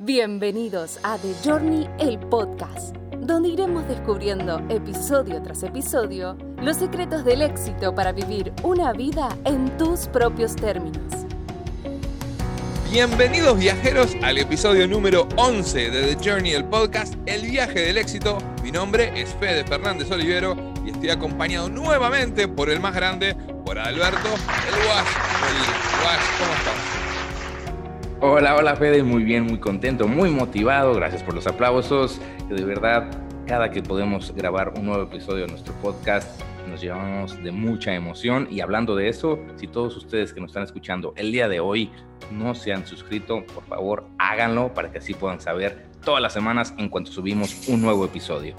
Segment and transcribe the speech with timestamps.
[0.00, 7.42] Bienvenidos a The Journey, el podcast, donde iremos descubriendo episodio tras episodio los secretos del
[7.42, 11.02] éxito para vivir una vida en tus propios términos.
[12.92, 18.38] Bienvenidos viajeros al episodio número 11 de The Journey, el podcast, el viaje del éxito.
[18.62, 20.56] Mi nombre es Fede Fernández Olivero
[20.86, 23.34] y estoy acompañado nuevamente por el más grande,
[23.64, 25.08] por Alberto, el Wash.
[26.04, 26.97] Wash, ¿cómo estás?
[28.20, 33.08] Hola, hola Fede, muy bien, muy contento, muy motivado, gracias por los aplausos, de verdad
[33.46, 38.48] cada que podemos grabar un nuevo episodio de nuestro podcast nos llevamos de mucha emoción
[38.50, 41.92] y hablando de eso, si todos ustedes que nos están escuchando el día de hoy
[42.32, 46.74] no se han suscrito, por favor háganlo para que así puedan saber todas las semanas
[46.76, 48.56] en cuanto subimos un nuevo episodio.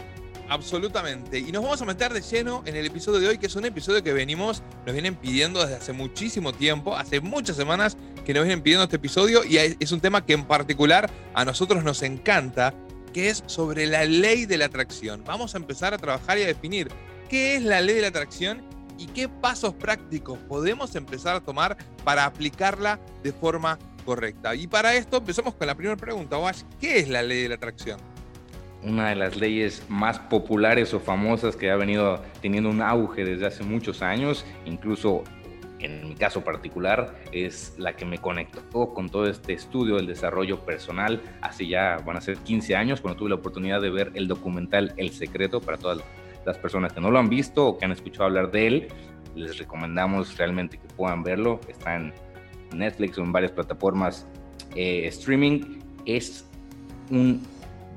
[0.49, 1.37] Absolutamente.
[1.37, 3.65] Y nos vamos a meter de lleno en el episodio de hoy, que es un
[3.65, 8.43] episodio que venimos, nos vienen pidiendo desde hace muchísimo tiempo, hace muchas semanas que nos
[8.43, 12.73] vienen pidiendo este episodio y es un tema que en particular a nosotros nos encanta,
[13.13, 15.23] que es sobre la ley de la atracción.
[15.23, 16.89] Vamos a empezar a trabajar y a definir
[17.29, 18.63] qué es la ley de la atracción
[18.97, 24.55] y qué pasos prácticos podemos empezar a tomar para aplicarla de forma correcta.
[24.55, 27.55] Y para esto empezamos con la primera pregunta, Wash, ¿qué es la ley de la
[27.55, 27.99] atracción?
[28.83, 33.45] Una de las leyes más populares o famosas que ha venido teniendo un auge desde
[33.45, 35.23] hace muchos años, incluso
[35.79, 40.65] en mi caso particular, es la que me conectó con todo este estudio del desarrollo
[40.65, 44.27] personal hace ya, van a ser 15 años, cuando tuve la oportunidad de ver el
[44.27, 45.99] documental El Secreto para todas
[46.45, 48.87] las personas que no lo han visto o que han escuchado hablar de él.
[49.35, 51.59] Les recomendamos realmente que puedan verlo.
[51.67, 52.13] Está en
[52.73, 54.27] Netflix o en varias plataformas
[54.75, 55.79] eh, streaming.
[56.05, 56.45] Es
[57.09, 57.41] un,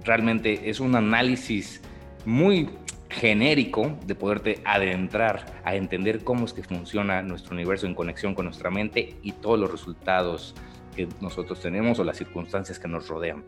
[0.05, 1.81] realmente es un análisis
[2.25, 2.69] muy
[3.09, 8.47] genérico de poderte adentrar a entender cómo es que funciona nuestro universo en conexión con
[8.47, 10.55] nuestra mente y todos los resultados
[10.97, 13.45] que nosotros tenemos o las circunstancias que nos rodean.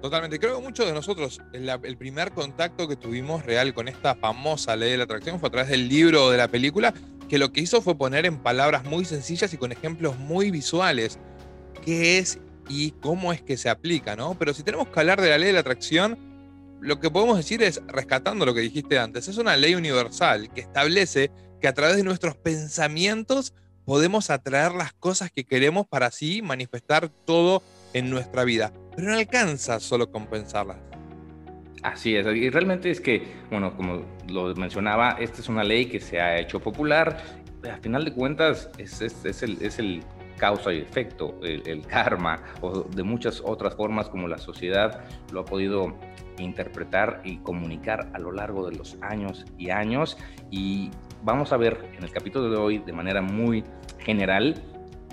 [0.00, 0.38] Totalmente.
[0.38, 4.90] Creo que muchos de nosotros, el, primer contacto que tuvimos real con esta famosa ley
[4.90, 6.92] de la atracción fue a través del libro o de la película,
[7.28, 11.18] que lo que hizo fue poner en palabras muy sencillas y con ejemplos muy visuales
[11.84, 12.38] qué es
[12.68, 14.34] y cómo es que se aplica, ¿no?
[14.38, 16.18] Pero si tenemos que hablar de la ley de la atracción,
[16.80, 20.60] lo que podemos decir es, rescatando lo que dijiste antes, es una ley universal que
[20.60, 21.30] establece
[21.60, 23.54] que a través de nuestros pensamientos
[23.84, 28.72] podemos atraer las cosas que queremos para así manifestar todo en nuestra vida.
[28.94, 30.76] Pero no alcanza solo con pensarlas.
[31.82, 36.00] Así es, y realmente es que, bueno, como lo mencionaba, esta es una ley que
[36.00, 37.22] se ha hecho popular.
[37.70, 40.02] A final de cuentas, es, es, el, es el
[40.36, 45.44] causa y efecto, el, karma, o de muchas otras formas como la sociedad lo ha
[45.44, 45.96] podido
[46.38, 50.16] interpretar y comunicar a lo largo de los años y años.
[50.50, 50.90] Y
[51.22, 53.64] vamos a ver en el capítulo de hoy de manera muy
[53.98, 54.62] general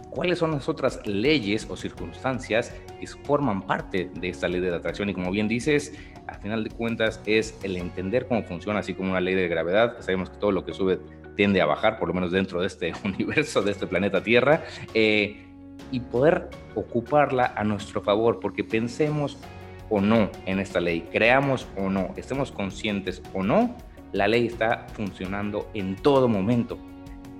[0.10, 4.78] cuáles son las otras leyes o circunstancias que forman parte de esta ley de la
[4.78, 5.10] atracción.
[5.10, 9.12] Y como bien dices, al final de cuentas es el entender cómo funciona, así como
[9.12, 9.98] una ley de gravedad.
[10.00, 11.00] Sabemos que todo lo que sube
[11.36, 14.64] tiende a bajar, por lo menos dentro de este universo, de este planeta Tierra.
[14.94, 15.48] Eh,
[15.92, 19.38] y poder ocuparla a nuestro favor, porque pensemos
[19.90, 23.76] o no en esta ley, creamos o no, estemos conscientes o no,
[24.14, 26.78] la ley está funcionando en todo momento.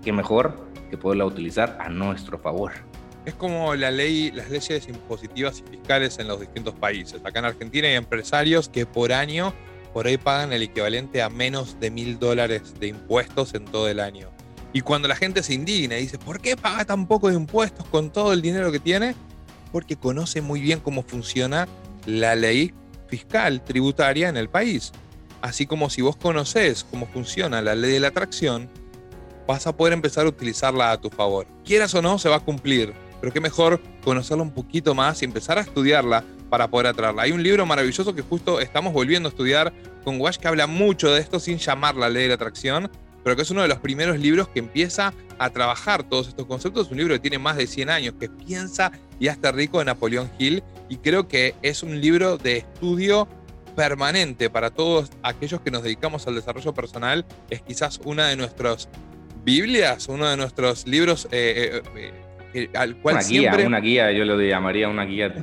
[0.04, 2.72] Qué mejor que poderla utilizar a nuestro favor.
[3.26, 7.22] Es como la ley, las leyes impositivas y fiscales en los distintos países.
[7.24, 9.54] Acá en Argentina hay empresarios que por año
[9.94, 14.00] por ahí pagan el equivalente a menos de mil dólares de impuestos en todo el
[14.00, 14.30] año.
[14.74, 17.86] Y cuando la gente se indigna y dice, ¿por qué paga tan poco de impuestos
[17.88, 19.16] con todo el dinero que tiene?
[19.72, 21.68] Porque conoce muy bien cómo funciona
[22.06, 22.74] la ley
[23.08, 24.92] fiscal tributaria en el país.
[25.42, 28.70] Así como si vos conocés cómo funciona la ley de la atracción,
[29.48, 31.48] vas a poder empezar a utilizarla a tu favor.
[31.66, 32.94] Quieras o no, se va a cumplir.
[33.20, 37.24] Pero qué mejor conocerla un poquito más y empezar a estudiarla para poder atraerla.
[37.24, 39.72] Hay un libro maravilloso que justo estamos volviendo a estudiar
[40.04, 42.92] con Wash que habla mucho de esto sin llamar la ley de la atracción,
[43.24, 46.88] pero que es uno de los primeros libros que empieza a trabajar todos estos conceptos.
[46.88, 49.86] Es un libro que tiene más de 100 años, que piensa y hasta rico de
[49.86, 53.30] Napoleón Hill, y creo que es un libro de estudio
[53.78, 57.26] permanente para todos aquellos que nos dedicamos al desarrollo personal.
[57.50, 58.90] Es quizás una de nuestras
[59.46, 62.12] Biblias, uno de nuestros libros eh, eh,
[62.54, 65.34] eh, al cual una guía, una guía, yo lo llamaría una guía.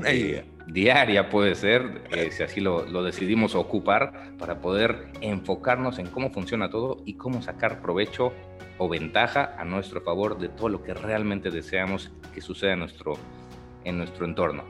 [0.69, 6.71] Diaria puede ser, si así lo, lo, decidimos ocupar, para poder enfocarnos en cómo funciona
[6.71, 8.33] todo y cómo sacar provecho
[8.79, 13.15] o ventaja a nuestro favor de todo lo que realmente deseamos que suceda en nuestro,
[13.85, 14.65] en nuestro entorno.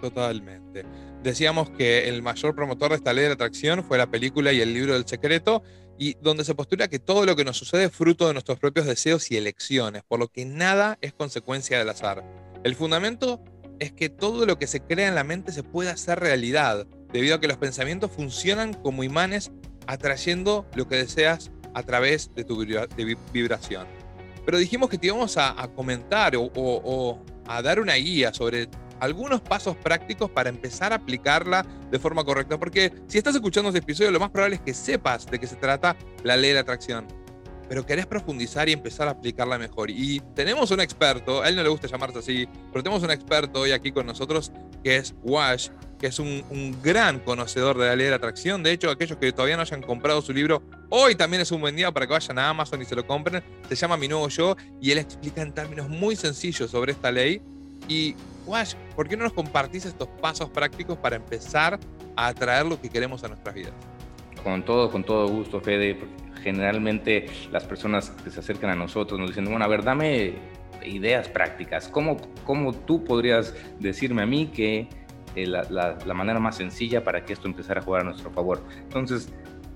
[0.00, 0.84] Totalmente.
[1.22, 4.74] Decíamos que el mayor promotor de esta ley de atracción fue la película y el
[4.74, 5.62] libro del secreto,
[5.98, 8.86] y donde se postula que todo lo que nos sucede es fruto de nuestros propios
[8.86, 12.22] deseos y elecciones, por lo que nada es consecuencia del azar.
[12.64, 13.42] El fundamento
[13.78, 17.36] es que todo lo que se crea en la mente se puede hacer realidad, debido
[17.36, 19.50] a que los pensamientos funcionan como imanes
[19.86, 22.64] atrayendo lo que deseas a través de tu
[23.32, 23.86] vibración.
[24.46, 28.68] Pero dijimos que te íbamos a, comentar o, a dar una guía sobre
[29.00, 32.56] algunos pasos prácticos para empezar a aplicarla de forma correcta.
[32.58, 35.56] Porque si estás escuchando este episodio, lo más probable es que sepas de qué se
[35.56, 37.06] trata la ley de la atracción.
[37.68, 39.90] Pero querés profundizar y empezar a aplicarla mejor.
[39.90, 43.60] Y tenemos un experto, a él no le gusta llamarse así, pero tenemos un experto
[43.60, 44.52] hoy aquí con nosotros
[44.82, 45.68] que es Wash,
[45.98, 48.62] que es un, gran conocedor de la ley de la atracción.
[48.62, 51.74] De hecho, aquellos que todavía no hayan comprado su libro, hoy también es un buen
[51.74, 53.42] día para que vayan a Amazon y se lo compren.
[53.68, 57.40] Se llama Mi Nuevo Yo y él explica en términos muy sencillos sobre esta ley.
[57.88, 58.14] Y,
[58.46, 61.80] Wash, ¿por qué no nos compartís estos pasos prácticos para empezar
[62.14, 63.72] a atraer lo que queremos a nuestras vidas?
[64.44, 65.98] Con todo, con todo gusto, Fede.
[66.46, 70.34] Generalmente las personas que se acercan a nosotros nos dicen, bueno, a ver, dame
[70.84, 71.88] ideas prácticas.
[71.88, 74.88] ¿Cómo, cómo tú podrías decirme a mí que
[75.34, 78.62] eh, la, manera más sencilla para que esto empezara a jugar a nuestro favor.
[78.78, 79.28] Entonces,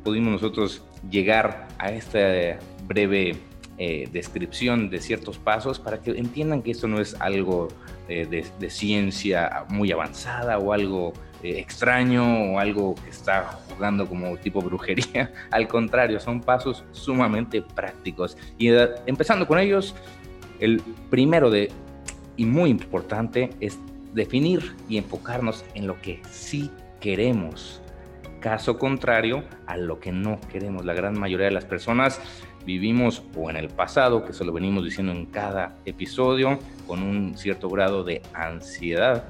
[0.05, 3.37] pudimos nosotros llegar a esta breve
[3.77, 7.67] eh, descripción de ciertos pasos para que entiendan que esto no es algo
[8.09, 14.61] eh, de, ciencia muy avanzada o algo extraño o algo que está jugando como tipo
[14.61, 15.33] brujería.
[15.51, 18.37] Al contrario, son pasos sumamente prácticos.
[18.59, 18.69] Y
[19.07, 19.95] empezando con ellos,
[20.59, 21.71] el primero de
[22.37, 23.79] y muy importante es
[24.15, 26.71] definir y enfocarnos en lo que sí
[27.01, 27.83] queremos.
[28.41, 30.85] Caso contrario a lo que no queremos.
[30.85, 32.21] La gran mayoría de las personas
[32.65, 37.37] vivimos o en el pasado, que se lo venimos diciendo en cada episodio, con un
[37.37, 39.25] cierto grado de ansiedad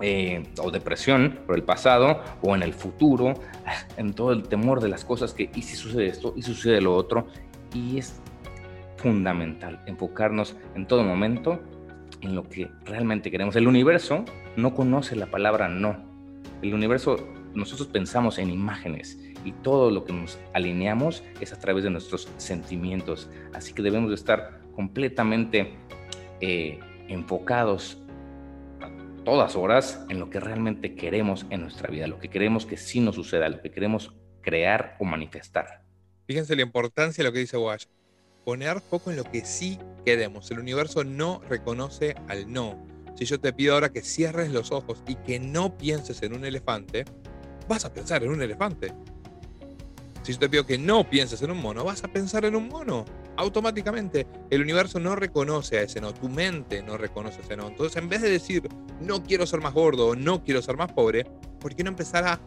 [0.00, 3.34] eh, o depresión por el pasado o en el futuro,
[3.96, 6.94] en todo el temor de las cosas que, y si sucede esto, y sucede lo
[6.94, 7.26] otro.
[7.72, 8.20] Y es
[8.96, 11.60] fundamental enfocarnos en todo momento
[12.22, 13.56] en lo que realmente queremos.
[13.56, 14.24] El universo
[14.56, 15.96] no conoce la palabra no.
[16.62, 17.16] El universo,
[17.54, 22.28] nosotros pensamos en imágenes y todo lo que nos alineamos es a través de nuestros
[22.38, 23.28] sentimientos.
[23.52, 25.74] Así que debemos de estar completamente
[26.40, 27.98] eh, enfocados
[29.24, 33.00] todas horas en lo que realmente queremos en nuestra vida, lo que queremos que sí
[33.00, 35.82] nos suceda, lo que queremos crear o manifestar.
[36.26, 37.84] Fíjense la importancia de lo que dice Wash
[38.44, 40.50] poner foco en lo que sí queremos.
[40.50, 42.78] El universo no reconoce al no.
[43.16, 46.44] Si yo te pido ahora que cierres los ojos y que no pienses en un
[46.44, 47.04] elefante,
[47.68, 48.92] vas a pensar en un elefante.
[50.22, 52.68] Si yo te pido que no pienses en un mono, vas a pensar en un
[52.68, 53.04] mono.
[53.36, 54.26] Automáticamente.
[54.50, 56.14] El universo no reconoce a ese no.
[56.14, 57.68] Tu mente no reconoce ese no.
[57.68, 58.68] Entonces, en vez de decir
[59.00, 61.24] no quiero ser más gordo o no quiero ser más pobre,
[61.60, 62.40] ¿por qué no empezar a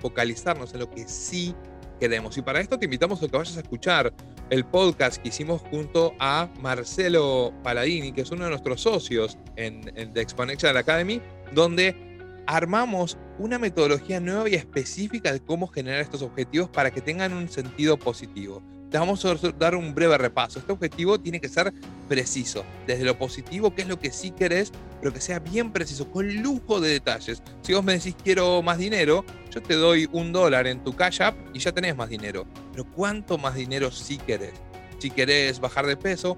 [0.00, 1.54] focalizarnos en lo que sí
[2.00, 2.36] queremos?
[2.38, 4.12] Y para esto te invitamos a que vayas a escuchar
[4.50, 9.92] el podcast que hicimos junto a Marcelo Paladini, que es uno de nuestros socios en,
[9.96, 11.22] en The Exponential Academy,
[11.52, 12.10] donde
[12.46, 17.48] armamos una metodología nueva y específica de cómo generar estos objetivos para que tengan un
[17.48, 18.60] sentido positivo.
[18.90, 20.58] Te vamos a dar un breve repaso.
[20.58, 21.72] Este objetivo tiene que ser
[22.08, 26.10] preciso, desde lo positivo, que es lo que sí querés, pero que sea bien preciso,
[26.10, 27.40] con lujo de detalles.
[27.62, 31.22] Si vos me decís quiero más dinero, yo te doy un dólar en tu Cash
[31.22, 32.46] App y ya tenés más dinero.
[32.72, 34.54] Pero ¿cuánto más dinero sí querés?
[34.98, 36.34] Si querés bajar de peso,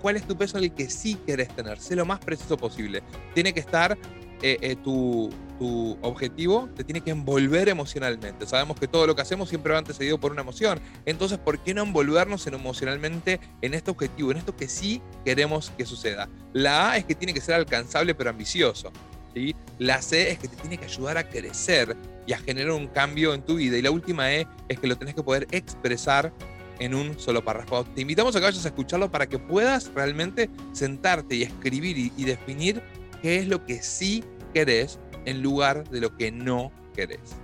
[0.00, 1.78] ¿cuál es tu peso el que sí querés tener?
[1.78, 3.04] Sé lo más preciso posible.
[3.32, 3.96] Tiene que estar
[4.42, 5.30] eh, eh, tu,
[5.62, 8.46] tu, objetivo te tiene que envolver emocionalmente.
[8.46, 10.80] Sabemos que todo lo que hacemos siempre va antecedido por una emoción.
[11.06, 15.86] Entonces, ¿por qué no envolvernos emocionalmente en este objetivo, en esto que sí queremos que
[15.86, 16.28] suceda?
[16.52, 18.90] La A es que tiene que ser alcanzable pero ambicioso.
[19.34, 19.54] ¿sí?
[19.78, 21.96] La C es que te tiene que ayudar a crecer
[22.26, 23.76] y a generar un cambio en tu vida.
[23.76, 26.32] Y la última E es que lo tenés que poder expresar
[26.80, 27.84] en un solo párrafo.
[27.84, 32.12] Te invitamos a que vayas a escucharlo para que puedas realmente sentarte y escribir y,
[32.16, 32.82] y definir
[33.20, 37.36] qué es lo que sí querés en lugar de lo que no querés.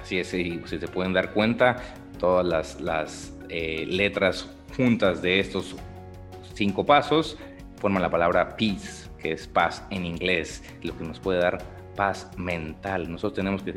[0.00, 1.82] Así es, y si se pueden dar cuenta,
[2.18, 5.76] todas las, las eh, letras juntas de estos
[6.54, 7.38] cinco pasos
[7.80, 11.58] forman la palabra peace, que es paz en inglés, lo que nos puede dar
[11.96, 13.10] paz mental.
[13.10, 13.74] Nosotros tenemos que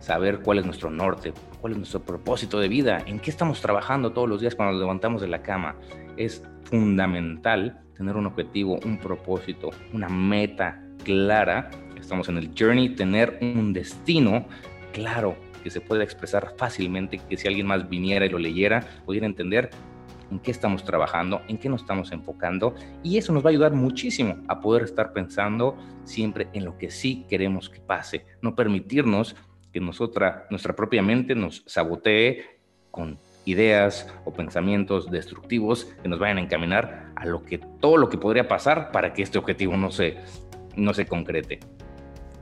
[0.00, 4.12] saber cuál es nuestro norte, cuál es nuestro propósito de vida, en qué estamos trabajando
[4.12, 5.76] todos los días cuando nos levantamos de la cama.
[6.16, 11.70] Es fundamental tener un objetivo, un propósito, una meta clara
[12.02, 14.46] estamos en el journey, tener un destino
[14.92, 19.26] claro que se pueda expresar fácilmente, que si alguien más viniera y lo leyera, pudiera
[19.26, 19.70] entender
[20.30, 23.72] en qué estamos trabajando, en qué nos estamos enfocando y eso nos va a ayudar
[23.72, 29.36] muchísimo a poder estar pensando siempre en lo que sí queremos que pase, no permitirnos
[29.72, 36.38] que nosotras, nuestra propia mente nos sabotee con ideas o pensamientos destructivos que nos vayan
[36.38, 39.90] a encaminar a lo que todo lo que podría pasar para que este objetivo no
[39.90, 40.18] se
[40.76, 41.60] no se concrete.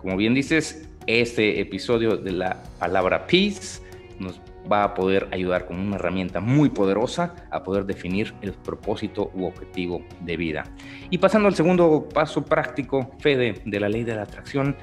[0.01, 3.83] Como bien dices, este episodio de la palabra peace
[4.19, 4.41] nos
[4.71, 9.45] va a poder ayudar con una herramienta muy poderosa a poder definir el propósito u
[9.45, 10.65] objetivo de vida.
[11.11, 14.77] Y pasando al segundo paso práctico, Fede, de la ley de la atracción,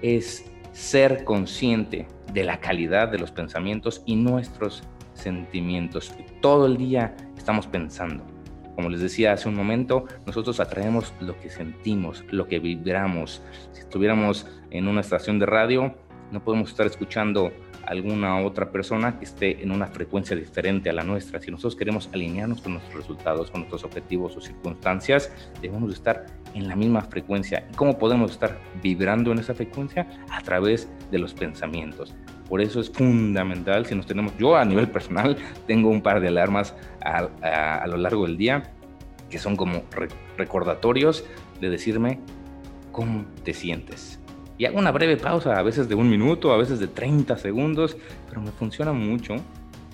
[0.00, 6.14] es ser consciente de la calidad de los pensamientos y nuestros sentimientos.
[6.40, 8.24] Todo el día estamos pensando.
[8.74, 13.42] Como les decía hace un momento, nosotros atraemos lo que sentimos, lo que vibramos.
[13.72, 15.94] Si estuviéramos en una estación de radio,
[16.30, 17.52] no podemos estar escuchando
[17.86, 21.40] alguna otra persona que esté en una frecuencia diferente a la nuestra.
[21.40, 26.68] Si nosotros queremos alinearnos con nuestros resultados, con nuestros objetivos o circunstancias, debemos estar en
[26.68, 27.66] la misma frecuencia.
[27.70, 30.08] ¿Y cómo podemos estar vibrando en esa frecuencia?
[30.30, 32.14] A través de los pensamientos.
[32.52, 36.28] Por eso es fundamental, si nos tenemos, yo a nivel personal tengo un par de
[36.28, 37.30] alarmas a,
[37.76, 38.74] a lo largo del día
[39.30, 39.84] que son como
[40.36, 41.24] recordatorios
[41.62, 42.20] de decirme
[42.92, 44.20] cómo te sientes
[44.58, 47.96] y hago una breve pausa, a veces de un minuto, a veces de 30 segundos,
[48.28, 49.36] pero me funciona mucho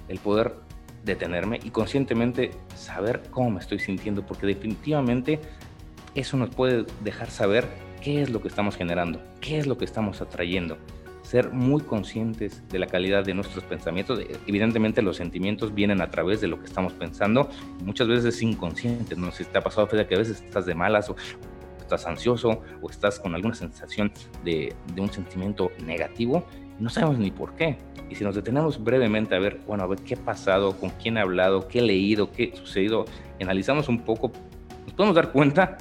[0.09, 0.57] el poder
[1.05, 5.39] detenerme y conscientemente saber cómo me estoy sintiendo, porque definitivamente
[6.17, 7.69] eso nos puede dejar saber
[8.03, 10.77] qué es lo que estamos generando, qué es lo que estamos atrayendo.
[11.29, 14.19] Ser muy conscientes de la calidad de nuestros pensamientos.
[14.47, 17.51] Evidentemente los sentimientos vienen a través de lo que estamos pensando,
[17.85, 19.19] muchas veces inconscientes.
[19.19, 21.17] No sé si te ha pasado, Fede, que a veces estás de malas o,
[21.79, 24.11] estás ansioso o estás con alguna sensación
[24.43, 26.47] de, un sentimiento negativo
[26.79, 27.77] no sabemos ni por qué.
[28.09, 31.19] Y si nos detenemos brevemente a ver, bueno, a ver qué ha pasado, con quién
[31.19, 33.05] he hablado, qué he leído, qué ha sucedido,
[33.39, 34.33] analizamos un poco,
[34.85, 35.77] nos podemos dar cuenta,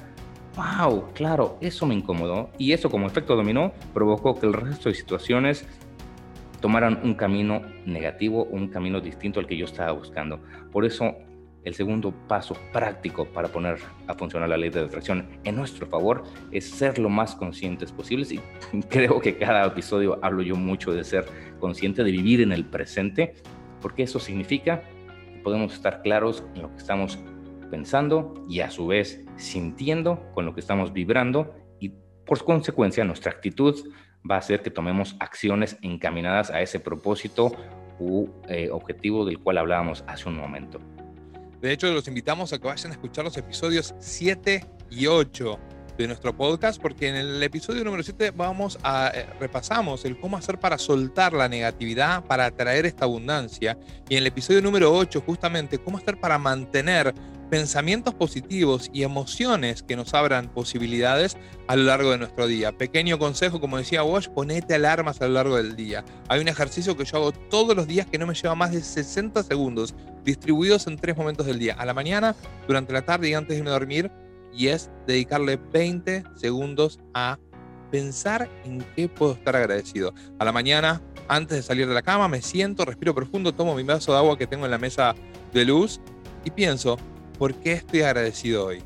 [0.56, 2.50] wow, claro, eso me incomodó.
[2.58, 5.66] Y eso como efecto dominó provocó que el resto de situaciones
[6.60, 10.40] tomaran un camino negativo, un camino distinto al que yo estaba buscando.
[10.72, 11.14] Por eso
[11.64, 16.24] el segundo paso práctico para poner a funcionar la ley de atracción en nuestro favor
[16.50, 18.32] es ser lo más conscientes posibles.
[18.32, 18.40] Y
[18.88, 21.26] creo que cada episodio hablo yo mucho de ser
[21.60, 23.34] consciente, de vivir en el presente,
[23.80, 27.18] porque eso significa que podemos estar claros en lo que estamos
[27.70, 31.92] pensando y a su vez sintiendo con lo que estamos vibrando y
[32.24, 33.76] por consecuencia nuestra actitud
[34.28, 37.52] va a hacer que tomemos acciones encaminadas a ese propósito
[37.98, 40.80] u eh, objetivo del cual hablábamos hace un momento.
[41.60, 45.58] De hecho, los invitamos a que vayan a escuchar los episodios 7 y 8
[45.98, 50.36] de nuestro podcast, porque en el episodio número 7 vamos a eh, repasamos el cómo
[50.36, 53.76] hacer para soltar la negatividad, para atraer esta abundancia.
[54.08, 57.12] Y en el episodio número 8, justamente, cómo hacer para mantener
[57.50, 61.36] pensamientos positivos y emociones que nos abran posibilidades
[61.66, 62.72] a lo largo de nuestro día.
[62.72, 66.04] Pequeño consejo, como decía Wash, ponete alarmas a lo largo del día.
[66.28, 68.82] Hay un ejercicio que yo hago todos los días que no me lleva más de
[68.82, 71.74] 60 segundos, distribuidos en tres momentos del día.
[71.74, 72.34] A la mañana,
[72.66, 74.10] durante la tarde y antes de irme a dormir.
[74.52, 77.38] Y es dedicarle 20 segundos a
[77.90, 80.14] pensar en qué puedo estar agradecido.
[80.38, 83.82] A la mañana, antes de salir de la cama, me siento, respiro profundo, tomo mi
[83.82, 85.14] vaso de agua que tengo en la mesa
[85.52, 86.00] de luz
[86.44, 86.98] y pienso,
[87.38, 88.82] ¿Por qué estoy agradecido hoy?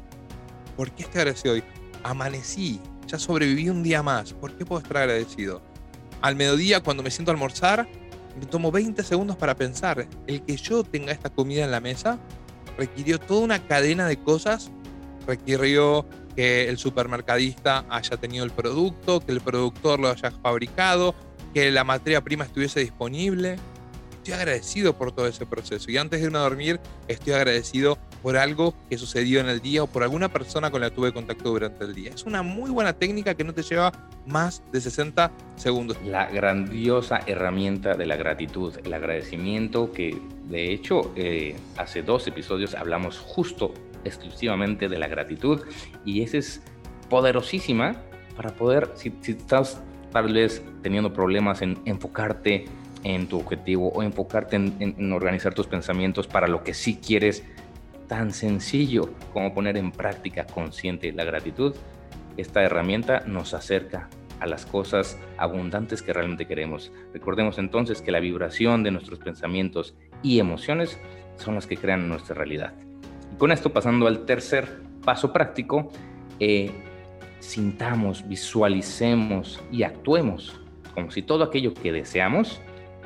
[0.76, 1.64] ¿Por qué estoy agradecido hoy?
[2.02, 4.34] Amanecí, ya sobreviví un día más.
[4.34, 5.62] ¿Por qué puedo estar agradecido?
[6.20, 7.88] Al mediodía, cuando me siento a almorzar,
[8.38, 10.06] me tomo 20 segundos para pensar.
[10.26, 12.18] El que yo tenga esta comida en la mesa
[12.76, 14.70] requirió toda una cadena de cosas.
[15.26, 16.06] Requirió
[16.36, 21.14] que el supermercadista haya tenido el producto, que el productor lo haya fabricado,
[21.54, 23.56] que la materia prima estuviese disponible.
[24.22, 25.90] Estoy agradecido por todo ese proceso.
[25.90, 29.82] Y antes de irme a dormir, estoy agradecido por algo que sucedió en el día
[29.82, 32.12] o por alguna persona con la que tuve contacto durante el día.
[32.14, 33.90] Es una muy buena técnica que no te lleva
[34.24, 35.96] más de 60 segundos.
[36.04, 42.76] La grandiosa herramienta de la gratitud, el agradecimiento que de hecho eh, hace dos episodios
[42.76, 43.74] hablamos justo
[44.04, 45.62] exclusivamente de la gratitud
[46.04, 46.62] y esa es
[47.10, 47.96] poderosísima
[48.36, 52.66] para poder, si, estás tal vez teniendo problemas en enfocarte
[53.04, 57.44] en tu objetivo o enfocarte en organizar tus pensamientos para lo que sí quieres
[58.12, 61.74] tan sencillo como poner en práctica consciente la gratitud,
[62.36, 66.92] esta herramienta nos acerca a las cosas abundantes que realmente queremos.
[67.14, 70.98] Recordemos entonces que la vibración de nuestros pensamientos y emociones
[71.36, 72.74] son las que crean nuestra realidad.
[73.32, 75.88] Y con esto pasando al tercer paso práctico,
[76.38, 76.70] eh,
[77.38, 80.60] sintamos, visualicemos y actuemos
[80.94, 82.60] como si todo aquello que deseamos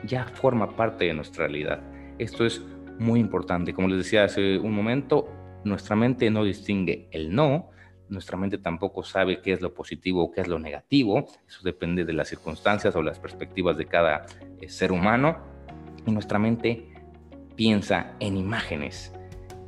[0.05, 1.83] ya forma parte de nuestra realidad.
[2.19, 2.63] Esto es
[2.99, 3.75] muy importante.
[3.75, 5.29] Como les decía hace un momento,
[5.65, 7.71] nuestra mente no distingue el no,
[8.09, 12.05] nuestra mente tampoco sabe qué es lo positivo o qué es lo negativo, eso depende
[12.05, 14.27] de las circunstancias o las perspectivas de cada
[14.61, 15.39] eh, ser humano,
[16.07, 16.89] y nuestra mente
[17.57, 19.13] piensa en imágenes.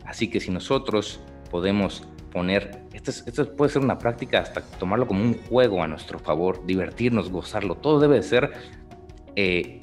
[0.04, 1.20] Así que si nosotros
[1.50, 6.18] podemos poner, esto, esto puede ser una práctica hasta tomarlo como un juego a nuestro
[6.18, 8.52] favor, divertirnos, gozarlo, todo debe ser
[9.34, 9.77] eh,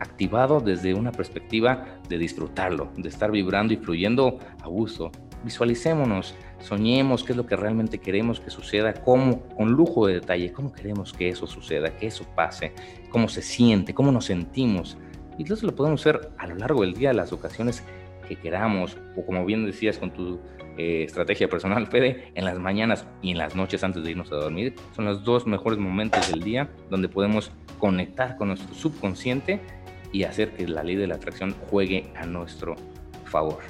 [0.00, 5.10] activado desde una perspectiva de disfrutarlo, de estar vibrando y fluyendo a gusto.
[5.44, 10.52] Visualicémonos, soñemos qué es lo que realmente queremos que suceda, cómo, con lujo de detalle,
[10.52, 12.72] cómo queremos que eso suceda, que eso pase,
[13.10, 14.96] cómo se siente, cómo nos sentimos.
[15.38, 17.84] Y entonces lo podemos hacer a lo largo del día, las ocasiones
[18.26, 20.40] que queramos, o como bien decías con tu
[20.78, 24.36] eh, estrategia personal, Fede, en las mañanas y en las noches antes de irnos a
[24.36, 29.60] dormir, son los dos mejores momentos del día donde podemos conectar con nuestro subconsciente
[30.12, 32.76] y hacer que la ley de la atracción juegue a nuestro
[33.24, 33.60] favor.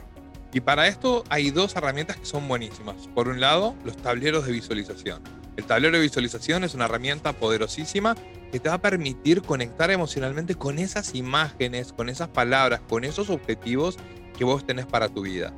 [0.52, 3.08] Y para esto hay dos herramientas que son buenísimas.
[3.14, 5.22] Por un lado, los tableros de visualización.
[5.56, 8.14] El tablero de visualización es una herramienta poderosísima
[8.52, 13.30] que te va a permitir conectar emocionalmente con esas imágenes, con esas palabras, con esos
[13.30, 13.96] objetivos
[14.36, 15.52] que vos tenés para tu vida.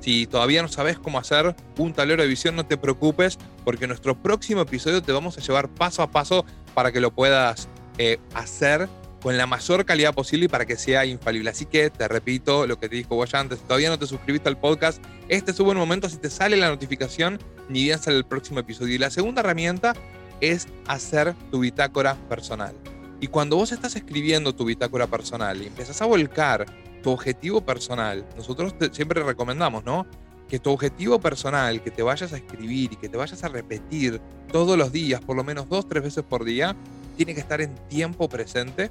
[0.00, 3.88] Si todavía no sabes cómo hacer un tablero de visión, no te preocupes, porque en
[3.88, 8.18] nuestro próximo episodio te vamos a llevar paso a paso para que lo puedas eh,
[8.34, 8.88] hacer
[9.22, 11.50] con la mayor calidad posible y para que sea infalible.
[11.50, 14.48] Así que te repito lo que te dijo vos antes, si todavía no te suscribiste
[14.48, 18.16] al podcast, este es un buen momento, si te sale la notificación, ni bien sale
[18.18, 18.94] el próximo episodio.
[18.94, 19.94] Y la segunda herramienta
[20.40, 22.74] es hacer tu bitácora personal.
[23.20, 26.66] Y cuando vos estás escribiendo tu bitácora personal y empiezas a volcar
[27.02, 30.06] tu objetivo personal, nosotros siempre recomendamos, ¿no?
[30.48, 34.20] Que tu objetivo personal, que te vayas a escribir y que te vayas a repetir
[34.52, 36.76] todos los días, por lo menos dos, tres veces por día,
[37.16, 38.90] tiene que estar en tiempo presente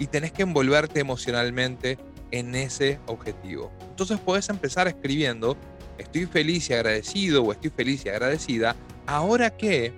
[0.00, 1.98] y tenés que envolverte emocionalmente
[2.32, 3.70] en ese objetivo.
[3.90, 5.56] Entonces puedes empezar escribiendo,
[5.98, 8.74] estoy feliz y agradecido o estoy feliz y agradecida,
[9.06, 9.92] ahora qué,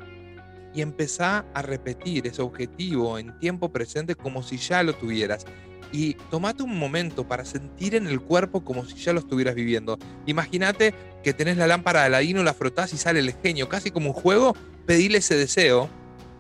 [0.75, 5.44] y empezá a repetir ese objetivo en tiempo presente como si ya lo tuvieras.
[5.92, 9.99] Y tomate un momento para sentir en el cuerpo como si ya lo estuvieras viviendo.
[10.25, 14.09] Imagínate que tenés la lámpara de Aladino, la frotás y sale el genio, casi como
[14.09, 14.56] un juego,
[14.87, 15.90] pedile ese deseo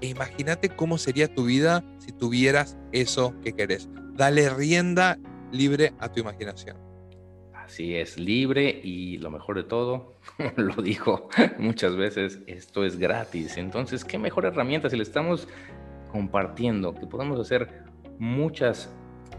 [0.02, 3.88] e imagínate cómo sería tu vida si tuvieras eso que querés.
[4.14, 5.18] Dale rienda
[5.52, 6.76] libre a tu imaginación.
[7.54, 10.16] Así es, libre y lo mejor de todo,
[10.56, 13.56] lo dijo muchas veces, esto es gratis.
[13.56, 15.48] Entonces, ¿qué mejor herramienta si le estamos
[16.10, 16.92] compartiendo?
[16.94, 17.84] Que podemos hacer
[18.18, 18.92] muchas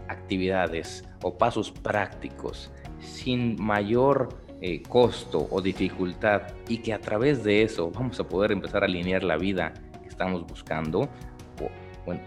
[0.08, 4.30] actividades o pasos prácticos sin mayor
[4.62, 8.86] eh, costo o dificultad y que a través de eso vamos a poder empezar a
[8.86, 9.74] alinear la vida
[10.14, 11.08] estamos buscando,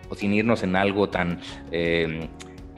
[0.10, 1.39] o, sin irnos en algo tan
[1.71, 2.28] eh,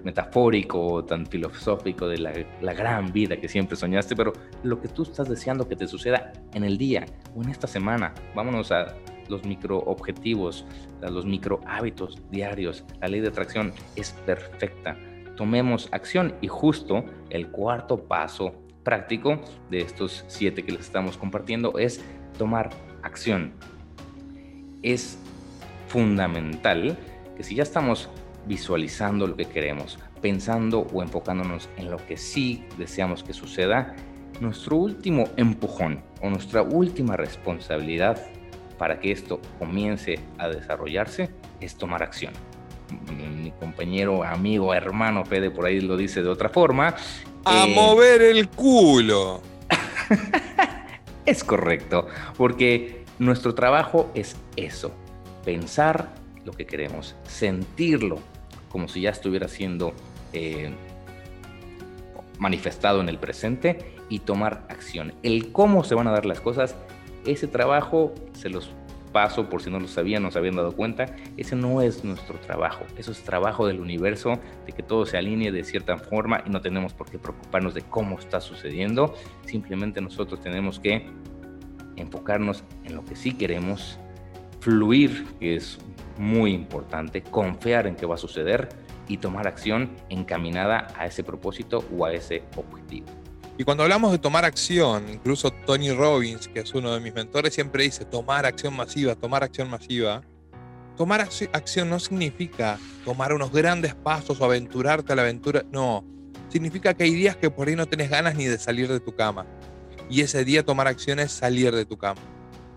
[0.03, 5.27] metafórico, tan filosófico de la, gran vida que siempre soñaste, pero lo que tú estás
[5.29, 8.13] deseando que te suceda en el día o en esta semana.
[8.35, 8.95] Vámonos a
[9.27, 10.65] los micro objetivos,
[11.01, 12.83] a los micro hábitos diarios.
[13.01, 14.97] La ley de atracción es perfecta.
[15.35, 21.77] Tomemos acción y justo el cuarto paso práctico de estos siete que les estamos compartiendo
[21.77, 22.03] es
[22.37, 22.69] tomar
[23.03, 23.53] acción
[24.83, 25.17] es
[25.87, 26.97] fundamental
[27.35, 28.09] que si ya estamos
[28.45, 33.95] visualizando lo que queremos, pensando o enfocándonos en lo que sí deseamos que suceda,
[34.39, 38.21] nuestro último empujón o nuestra última responsabilidad
[38.77, 42.33] para que esto comience a desarrollarse es tomar acción.
[43.11, 46.95] Mi compañero, amigo, hermano Fede por ahí lo dice de otra forma.
[47.45, 49.41] A eh, mover el culo.
[51.25, 54.91] es correcto, porque nuestro trabajo es eso,
[55.45, 56.09] pensar
[56.45, 58.19] lo que queremos, sentirlo
[58.69, 59.93] como si ya estuviera siendo
[60.33, 60.71] eh,
[62.39, 65.13] manifestado en el presente y tomar acción.
[65.21, 66.75] El cómo se van a dar las cosas,
[67.25, 68.71] ese trabajo se los
[69.11, 72.37] paso por si no lo sabían, no se habían dado cuenta, ese no es nuestro
[72.39, 76.49] trabajo, eso es trabajo del universo, de que todo se alinee de cierta forma y
[76.51, 81.07] no tenemos por qué preocuparnos de cómo está sucediendo, simplemente nosotros tenemos que
[82.01, 83.99] enfocarnos en lo que sí queremos,
[84.59, 85.77] fluir, que es
[86.17, 88.69] muy importante, confiar en que va a suceder
[89.07, 93.07] y tomar acción encaminada a ese propósito o a ese objetivo.
[93.57, 97.53] Y cuando hablamos de tomar acción, incluso Tony Robbins, que es uno de mis mentores,
[97.53, 100.21] siempre dice tomar acción masiva, tomar acción masiva.
[100.95, 106.05] Tomar acción no significa tomar unos grandes pasos o aventurarte a la aventura, no.
[106.49, 109.15] Significa que hay días que por ahí no tenés ganas ni de salir de tu
[109.15, 109.45] cama.
[110.09, 112.19] Y ese día tomar acción es salir de tu cama.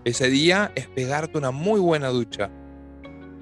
[0.05, 2.51] Ese día es pegarte una muy buena ducha.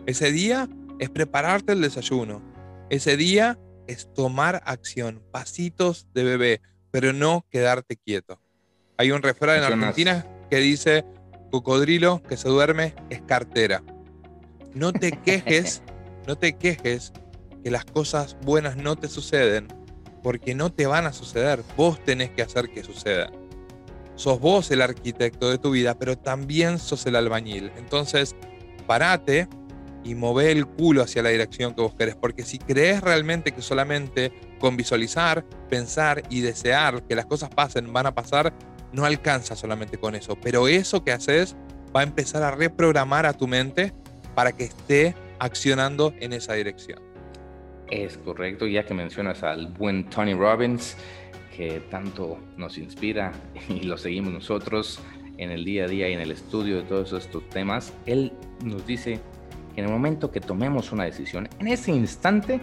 [0.05, 2.41] Ese día es prepararte el desayuno.
[2.89, 8.39] Ese día es tomar acción, pasitos de bebé, pero no quedarte quieto.
[8.97, 11.03] Hay un refrán en Argentina que dice,
[11.51, 13.83] cocodrilo que se duerme es cartera.
[14.73, 15.81] No te quejes,
[16.27, 17.11] no te quejes
[17.63, 19.67] que las cosas buenas no te suceden,
[20.23, 21.63] porque no te van a suceder.
[21.75, 23.40] Vos tenés que hacer que sucedan
[24.21, 27.71] sos vos el arquitecto de tu vida, pero también sos el albañil.
[27.75, 28.35] Entonces,
[28.85, 29.47] parate
[30.03, 33.63] y move el culo hacia la dirección que vos querés, porque si crees realmente que
[33.63, 38.53] solamente con visualizar, pensar y desear que las cosas pasen van a pasar,
[38.93, 41.55] no alcanza solamente con eso, pero eso que haces
[41.95, 43.91] va a empezar a reprogramar a tu mente
[44.35, 47.01] para que esté accionando en esa dirección.
[47.89, 50.95] Es correcto, ya que mencionas al buen Tony Robbins,
[51.55, 53.31] que tanto nos inspira
[53.69, 54.99] y lo seguimos nosotros
[55.37, 58.31] en el día a día y en el estudio de todos estos temas, él
[58.63, 59.19] nos dice
[59.73, 62.59] que en el momento que tomemos una decisión, en ese instante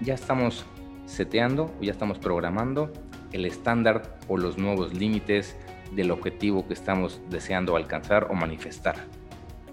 [0.00, 0.64] ya estamos
[1.06, 2.92] seteando o ya estamos programando
[3.32, 5.56] el estándar o los nuevos límites
[5.92, 8.96] del objetivo que estamos deseando alcanzar o manifestar.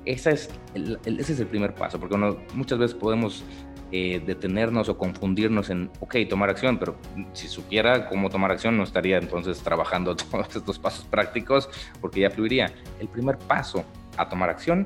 [0.05, 2.15] Esa es ese es el primer paso, porque
[2.53, 3.43] muchas veces podemos
[3.91, 6.97] eh, detenernos o confundirnos en, ok, tomar acción, pero
[7.33, 11.69] si supiera cómo tomar acción no estaría entonces trabajando todos estos pasos prácticos
[12.01, 12.73] porque ya fluiría.
[12.99, 13.85] El primer paso
[14.17, 14.83] a tomar acción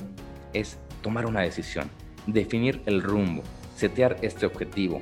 [0.54, 1.90] es tomar una decisión,
[2.28, 3.44] definir el rumbo,
[3.76, 5.02] setear este objetivo.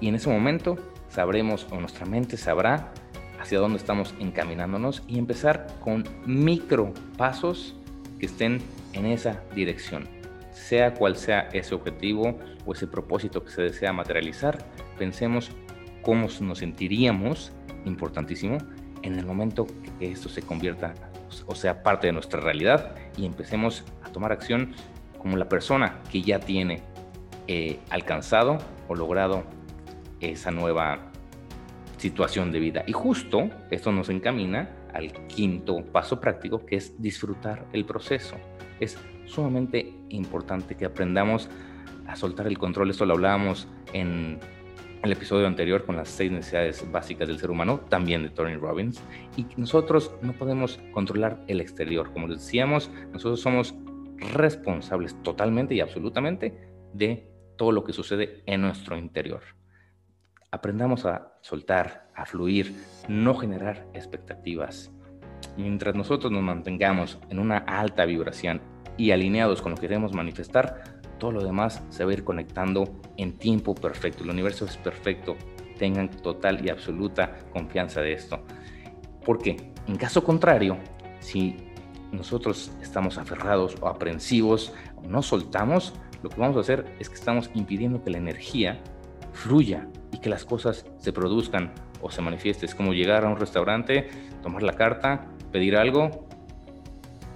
[0.00, 0.76] Y en ese momento
[1.08, 2.92] sabremos o nuestra mente sabrá
[3.40, 7.76] hacia dónde estamos encaminándonos y empezar con micro pasos
[8.20, 8.60] que estén
[8.92, 10.21] en esa dirección.
[10.52, 14.58] Sea cual sea ese objetivo o ese propósito que se desea materializar,
[14.98, 15.50] pensemos
[16.02, 17.52] cómo nos sentiríamos,
[17.84, 18.58] importantísimo,
[19.02, 19.66] en el momento
[19.98, 20.94] que esto se convierta
[21.46, 24.74] o sea parte de nuestra realidad y empecemos a tomar acción
[25.18, 26.82] como la persona que ya tiene
[27.48, 29.44] eh, alcanzado o logrado
[30.20, 31.10] esa nueva
[31.96, 32.84] situación de vida.
[32.86, 38.36] Y justo esto nos encamina al quinto paso práctico, que es disfrutar el proceso.
[38.80, 41.48] Es sumamente importante que aprendamos
[42.06, 42.90] a soltar el control.
[42.90, 44.38] Esto lo hablábamos en
[45.02, 49.02] el episodio anterior con las seis necesidades básicas del ser humano, también de Tony Robbins.
[49.36, 52.12] Y nosotros no podemos controlar el exterior.
[52.12, 53.74] Como les decíamos, nosotros somos
[54.34, 59.42] responsables totalmente y absolutamente de todo lo que sucede en nuestro interior
[60.52, 62.76] aprendamos a soltar, a fluir,
[63.08, 64.92] no generar expectativas.
[65.56, 68.60] Mientras nosotros nos mantengamos en una alta vibración
[68.96, 70.82] y alineados con lo que queremos manifestar,
[71.18, 74.24] todo lo demás se va a ir conectando en tiempo perfecto.
[74.24, 75.36] El universo es perfecto.
[75.78, 78.40] Tengan total y absoluta confianza de esto.
[79.24, 80.78] Porque en caso contrario,
[81.20, 81.56] si
[82.10, 84.74] nosotros estamos aferrados o aprensivos
[85.06, 88.80] no soltamos, lo que vamos a hacer es que estamos impidiendo que la energía
[89.32, 92.68] fluya y que las cosas se produzcan o se manifiesten.
[92.68, 94.08] Es como llegar a un restaurante,
[94.42, 96.26] tomar la carta, pedir algo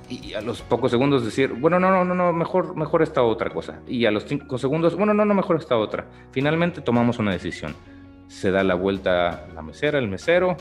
[0.09, 3.51] y a los pocos segundos decir, bueno, no, no, no, no, mejor, mejor esta otra
[3.51, 3.81] cosa.
[3.87, 6.07] Y a los cinco segundos, bueno, no, no, mejor esta otra.
[6.31, 7.75] Finalmente tomamos una decisión.
[8.29, 10.57] Se da la vuelta la mesera, el mesero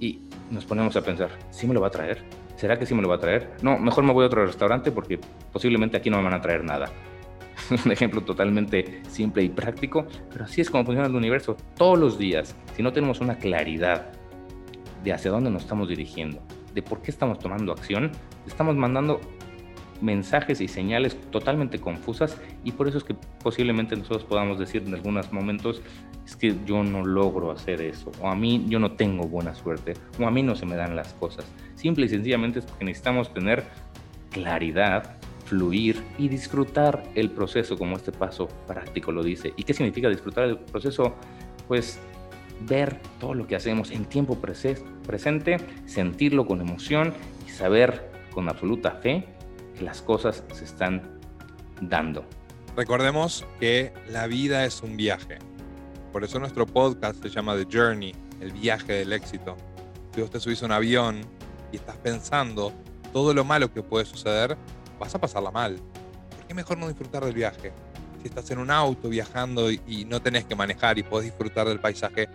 [0.00, 2.22] y nos ponemos a pensar, ¿sí me lo va a traer?
[2.56, 3.52] ¿Será que sí me lo va a traer?
[3.62, 5.18] No, mejor me voy a otro restaurante porque
[5.52, 6.90] posiblemente aquí no me van a traer nada.
[7.84, 11.56] un ejemplo totalmente simple y práctico, pero así es como funciona el universo.
[11.76, 14.10] Todos los días, si no tenemos una claridad
[15.04, 16.40] de hacia dónde nos estamos dirigiendo,
[16.78, 18.12] de por qué estamos tomando acción,
[18.46, 19.20] estamos mandando
[20.00, 24.94] mensajes y señales totalmente confusas y por eso es que posiblemente nosotros podamos decir en
[24.94, 25.82] algunos momentos
[26.24, 29.94] es que yo no logro hacer eso o a mí yo no tengo buena suerte
[30.20, 31.44] o a mí no se me dan las cosas.
[31.74, 33.64] Simple y sencillamente es porque necesitamos tener
[34.30, 39.52] claridad fluir y disfrutar el proceso, como este paso práctico lo dice.
[39.56, 41.16] ¿Y qué significa disfrutar el proceso?
[41.66, 41.98] Pues
[42.60, 47.14] ver todo lo que hacemos en tiempo presente, sentirlo con emoción
[47.46, 49.26] y saber con absoluta fe
[49.76, 51.02] que las cosas se están
[51.80, 52.24] dando.
[52.76, 55.38] Recordemos que la vida es un viaje.
[56.12, 59.56] Por eso nuestro podcast se llama The Journey, el viaje del éxito.
[60.14, 61.20] Si vos te subís a un avión
[61.72, 62.72] y estás pensando
[63.12, 64.56] todo lo malo que puede suceder,
[64.98, 65.76] vas a pasarla mal.
[66.36, 67.72] ¿Por qué mejor no disfrutar del viaje?
[68.22, 71.80] Si estás en un auto viajando y, no tenés que manejar y podés disfrutar del
[71.80, 72.28] paisaje,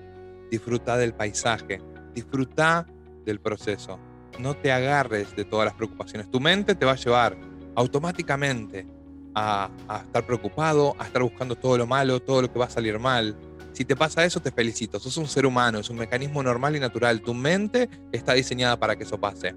[0.49, 1.82] disfruta del paisaje,
[2.13, 2.86] disfruta
[3.25, 3.99] del proceso.
[4.39, 6.29] No te agarres de todas las preocupaciones.
[6.29, 7.38] Tu mente te va a llevar
[7.75, 8.88] automáticamente
[9.36, 12.69] a, a, estar preocupado, a estar buscando todo lo malo, todo lo que va a
[12.69, 13.36] salir mal.
[13.73, 14.99] Si te pasa eso, te felicito.
[14.99, 17.21] Sos un ser humano, es un mecanismo normal y natural.
[17.21, 19.56] Tu mente está diseñada para que eso pase.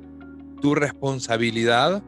[0.60, 2.02] Tu responsabilidad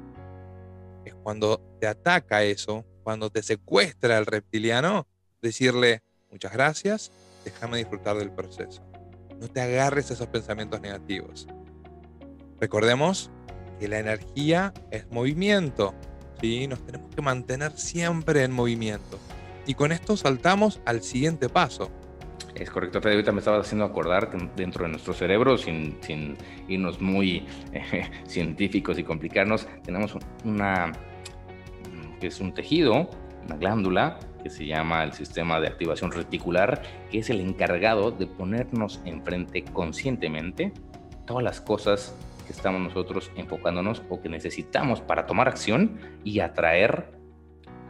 [1.05, 5.07] es cuando te ataca eso, cuando te secuestra el reptiliano,
[5.43, 7.13] decirle muchas gracias,
[7.51, 8.83] déjame disfrutar del proceso.
[9.41, 11.47] No te agarres a esos pensamientos negativos.
[12.61, 13.31] Recordemos
[13.79, 15.95] que la energía es movimiento,
[16.41, 16.67] ¿sí?
[16.67, 19.19] Nos tenemos que mantener siempre en movimiento.
[19.67, 21.91] Y con esto saltamos al siguiente paso.
[22.55, 23.15] Es correcto, Fede.
[23.15, 28.11] Ahorita me estaba haciendo acordar que dentro de nuestro cerebro, sin, sin irnos muy eh,
[28.27, 30.93] científicos y complicarnos, tenemos una,
[32.21, 33.09] que es un tejido,
[33.49, 38.27] una glándula, que se llama el sistema de activación reticular, que es el encargado de
[38.27, 40.73] ponernos enfrente conscientemente
[41.27, 42.15] todas las cosas
[42.47, 47.13] que estamos nosotros enfocándonos o que necesitamos para tomar acción y atraer,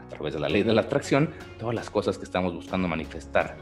[0.04, 3.56] a través de la ley de la atracción, todas las cosas que estamos buscando manifestar.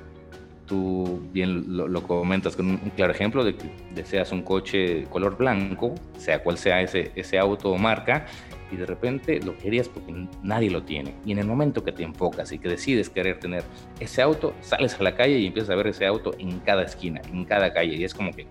[0.67, 5.95] Tú bien lo, comentas con un, claro ejemplo de que deseas un coche color blanco,
[6.19, 8.27] sea cual sea ese, ese auto o marca,
[8.73, 11.15] y de repente lo querías porque nadie lo tiene.
[11.25, 13.63] Y en el momento que te enfocas y que decides querer tener
[14.01, 17.21] ese auto, sales a la calle y empiezas a ver ese auto en cada esquina,
[17.33, 17.95] en cada calle.
[17.95, 18.47] Y es como que,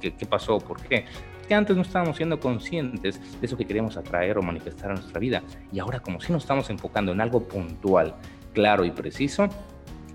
[0.00, 0.58] ¿qué, qué pasó?
[0.58, 1.04] ¿Por qué?
[1.46, 5.20] que antes no estábamos siendo conscientes de eso que queríamos atraer o manifestar a nuestra
[5.20, 5.42] vida.
[5.72, 8.14] Y ahora como si nos estamos enfocando en algo puntual,
[8.52, 9.48] claro y preciso,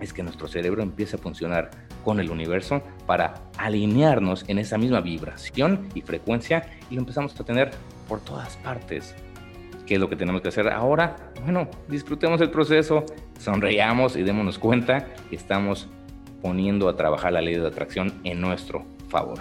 [0.01, 1.69] es que nuestro cerebro empieza a funcionar
[2.03, 7.43] con el universo para alinearnos en esa misma vibración y frecuencia y lo empezamos a
[7.43, 7.71] tener
[8.09, 9.15] por todas partes.
[9.85, 11.31] ¿Qué es lo que tenemos que hacer ahora?
[11.43, 13.05] Bueno, disfrutemos el proceso,
[13.39, 15.87] sonreamos y démonos cuenta que estamos
[16.41, 19.39] poniendo a trabajar la ley de atracción en nuestro favor.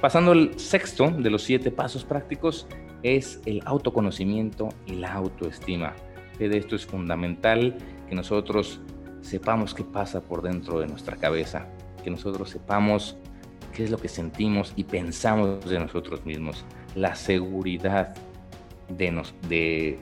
[0.00, 2.66] Pasando al sexto de los siete pasos prácticos
[3.02, 5.94] es el autoconocimiento y la autoestima.
[6.38, 7.76] De esto es fundamental
[8.08, 8.80] que nosotros
[9.22, 11.66] sepamos qué pasa por dentro de nuestra cabeza,
[12.02, 13.16] que nosotros sepamos
[13.72, 16.64] qué es lo que sentimos y pensamos de nosotros mismos.
[16.94, 18.14] La seguridad
[18.88, 19.98] de,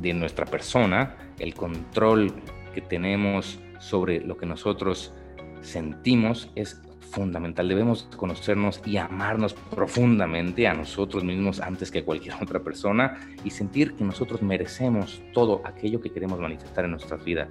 [0.00, 2.32] de, nuestra persona, el control
[2.74, 5.12] que tenemos sobre lo que nosotros
[5.60, 7.68] sentimos es fundamental.
[7.68, 13.50] Debemos conocernos y amarnos profundamente a nosotros mismos antes que a cualquier otra persona y
[13.50, 17.48] sentir que nosotros merecemos todo aquello que queremos manifestar en nuestras vidas.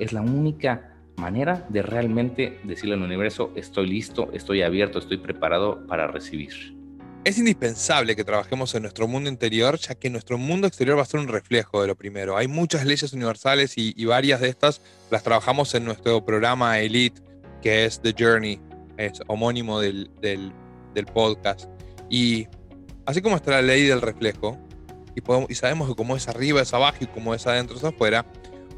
[0.00, 5.86] Es la única manera de realmente decirle al universo, estoy listo, estoy abierto, estoy preparado
[5.86, 6.74] para recibir.
[7.22, 11.04] Es indispensable que trabajemos en nuestro mundo interior, ya que nuestro mundo exterior va a
[11.04, 12.38] ser un reflejo de lo primero.
[12.38, 17.20] Hay muchas leyes universales y, varias de estas las trabajamos en nuestro programa Elite,
[17.60, 18.58] que es The Journey,
[18.96, 20.52] es homónimo del, del,
[21.12, 21.68] podcast.
[22.08, 22.48] Y
[23.04, 24.56] así como está la ley del reflejo,
[25.14, 25.20] y,
[25.52, 28.24] y sabemos que como es arriba es abajo y como es adentro es afuera,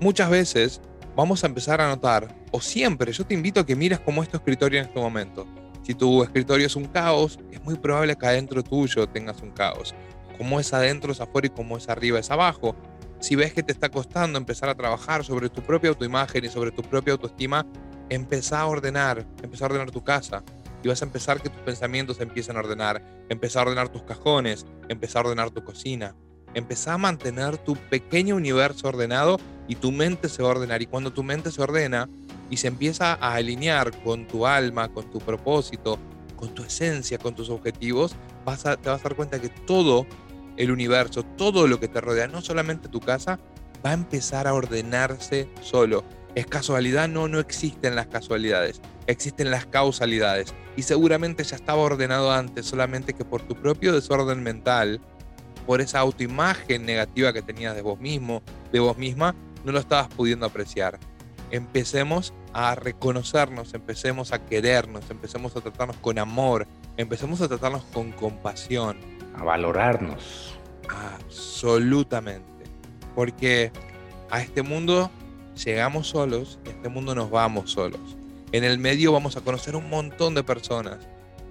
[0.00, 0.80] muchas veces
[1.16, 4.28] vamos a empezar a notar, o siempre, yo te invito a que mires cómo es
[4.28, 5.46] tu escritorio en este momento
[5.82, 9.94] si tu escritorio es un caos, es muy probable que adentro tuyo tengas un caos.
[10.38, 12.76] Como es adentro es afuera y como es arriba es abajo.
[13.20, 16.70] Si ves que te está costando empezar a trabajar sobre tu propia autoimagen y sobre
[16.70, 17.66] tu propia autoestima,
[18.08, 20.42] empezá a ordenar, empezá a ordenar tu casa.
[20.84, 24.66] Y vas a empezar que tus pensamientos empiecen a ordenar, empezá a ordenar tus cajones,
[24.88, 26.16] empezá a ordenar tu cocina.
[26.54, 30.82] Empezá a mantener tu pequeño universo ordenado y tu mente se va a ordenar.
[30.82, 32.08] Y cuando tu mente se ordena,
[32.52, 35.98] y se empieza a alinear con tu alma, con tu propósito,
[36.36, 40.06] con tu esencia, con tus objetivos, vas a, te vas a dar cuenta que todo
[40.58, 43.40] el universo, todo lo que te rodea, no solamente tu casa,
[43.84, 46.04] va a empezar a ordenarse solo.
[46.34, 47.08] ¿Es casualidad?
[47.08, 50.52] No, no existen las casualidades, existen las causalidades.
[50.76, 55.00] Y seguramente ya estaba ordenado antes, solamente que por tu propio desorden mental,
[55.66, 60.08] por esa autoimagen negativa que tenías de vos mismo, de vos misma, no lo estabas
[60.08, 60.98] pudiendo apreciar
[61.52, 68.10] empecemos a reconocernos, empecemos a querernos, empecemos a tratarnos con amor, empecemos a tratarnos con
[68.10, 68.96] compasión.
[69.36, 70.58] A valorarnos.
[70.88, 72.64] Absolutamente.
[73.14, 73.70] Porque
[74.30, 75.10] a este mundo
[75.64, 78.00] llegamos solos a este mundo nos vamos solos.
[78.52, 80.98] En el medio vamos a conocer un montón de personas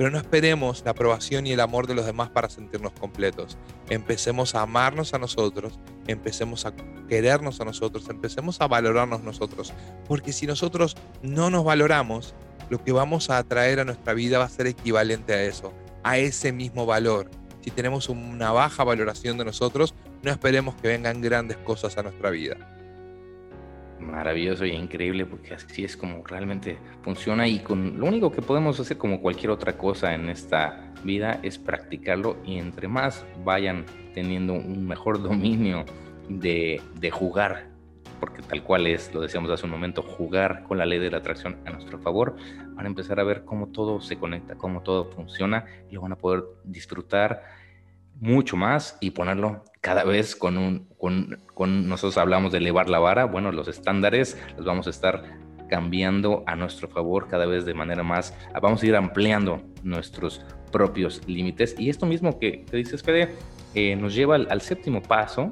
[0.01, 3.55] pero no esperemos la aprobación y el amor de los demás para sentirnos completos.
[3.87, 6.73] Empecemos a amarnos a nosotros, empecemos a
[7.07, 9.71] querernos a nosotros, empecemos a valorarnos nosotros.
[10.07, 12.33] Porque si nosotros no nos valoramos,
[12.71, 16.17] lo que vamos a atraer a nuestra vida va a ser equivalente a eso, a
[16.17, 17.29] ese mismo valor.
[17.63, 22.31] Si tenemos una baja valoración de nosotros, no esperemos que vengan grandes cosas a nuestra
[22.31, 22.80] vida
[24.01, 28.79] maravilloso y increíble porque así es como realmente funciona y con lo único que podemos
[28.79, 34.53] hacer como cualquier otra cosa en esta vida es practicarlo y entre más vayan teniendo
[34.53, 35.85] un mejor dominio
[36.29, 37.71] de, de jugar
[38.21, 41.17] porque tal cual es, lo decíamos hace un momento, jugar con la ley de la
[41.17, 42.35] atracción a nuestro favor,
[42.75, 46.11] van a empezar a ver cómo todo se conecta, cómo todo funciona y lo van
[46.11, 47.41] a poder disfrutar
[48.21, 53.25] mucho más y ponerlo cada vez con un, con, nosotros hablamos de elevar la vara,
[53.25, 55.23] bueno, los estándares los vamos a estar
[55.67, 61.21] cambiando a nuestro favor cada vez de manera más, vamos a ir ampliando nuestros propios
[61.27, 61.75] límites.
[61.79, 63.35] Y esto mismo que te dices, Fede,
[63.73, 65.51] eh, nos lleva al, séptimo paso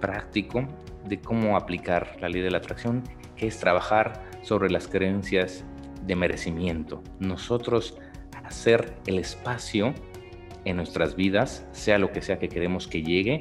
[0.00, 0.66] práctico
[1.06, 3.02] de cómo aplicar la ley de la atracción,
[3.36, 5.64] que es trabajar sobre las creencias
[6.04, 7.02] de merecimiento.
[7.18, 7.96] Nosotros
[8.44, 9.94] hacer el espacio
[10.64, 13.40] en nuestras vidas, sea lo que sea que queremos que llegue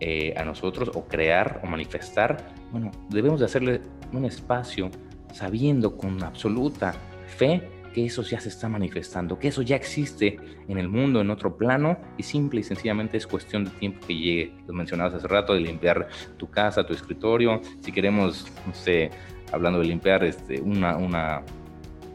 [0.00, 3.80] eh, a nosotros, o crear o manifestar, bueno, debemos de hacerle
[4.12, 4.90] un espacio
[5.32, 6.94] sabiendo con absoluta
[7.26, 11.30] fe que eso ya se está manifestando, que eso ya existe en el mundo, en
[11.30, 14.52] otro plano, y simple y sencillamente es cuestión de tiempo que llegue.
[14.66, 17.60] Lo mencionabas hace rato, de limpiar tu casa, tu escritorio.
[17.80, 19.10] Si queremos, no sé,
[19.52, 21.42] hablando de limpiar este, una, una,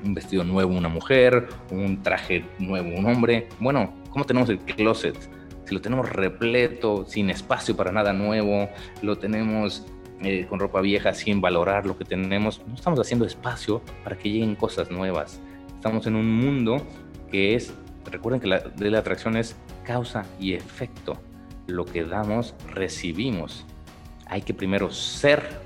[0.03, 5.17] un vestido nuevo una mujer, un traje nuevo un hombre, bueno, ¿cómo tenemos el closet?
[5.65, 8.69] Si lo tenemos repleto, sin espacio para nada nuevo,
[9.01, 9.85] lo tenemos
[10.21, 14.29] eh, con ropa vieja sin valorar lo que tenemos, no estamos haciendo espacio para que
[14.29, 15.41] lleguen cosas nuevas.
[15.75, 16.77] Estamos en un mundo
[17.29, 17.73] que es,
[18.09, 21.17] recuerden que la, de la atracción es causa y efecto.
[21.67, 23.65] Lo que damos, recibimos.
[24.27, 25.59] Hay que primero ser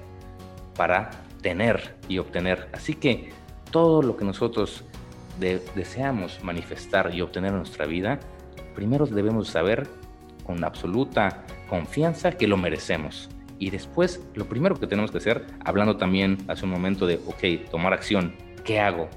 [0.75, 1.12] para
[1.43, 2.67] tener y obtener.
[2.73, 3.29] Así que
[3.69, 4.85] todo lo que nosotros
[5.39, 8.19] deseamos manifestar y obtener en nuestra vida,
[8.79, 9.89] primero debemos saber
[10.45, 13.29] con absoluta confianza que lo merecemos.
[13.57, 17.69] Y después, lo primero que tenemos que hacer, hablando también hace un momento de, ok,
[17.69, 19.09] tomar acción, ¿qué hago?